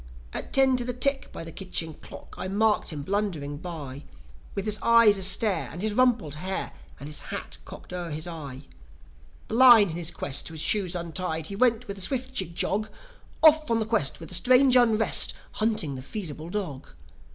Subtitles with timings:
[0.33, 4.03] At ten to the tick, by the kitchen clock, I marked him blundering by,
[4.55, 8.63] With his eyes astare, and his rumpled hair, and his hat cocked over his eye.
[9.47, 12.89] Blind, in his pride, to his shoes untied, he went with a swift jig jog,
[13.43, 16.87] Off on the quest, with a strange unrest, hunting the Feasible Dog.